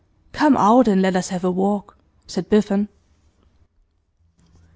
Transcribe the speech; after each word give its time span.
'Come 0.33 0.57
out, 0.57 0.87
and 0.87 0.99
let 0.99 1.15
us 1.15 1.29
have 1.29 1.43
a 1.43 1.51
walk,' 1.51 1.95
said 2.25 2.49
Biffen. 2.49 2.87